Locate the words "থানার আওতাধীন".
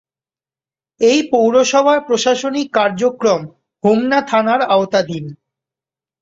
4.27-5.25